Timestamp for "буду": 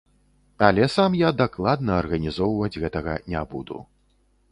3.53-3.77